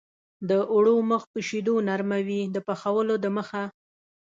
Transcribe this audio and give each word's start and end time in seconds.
د 0.49 0.51
اوړو 0.71 0.95
مخ 1.11 1.23
په 1.31 1.39
شیدو 1.47 1.75
نرموي 1.87 2.41
د 2.55 2.57
پخولو 2.67 3.15
دمخه. 3.25 3.63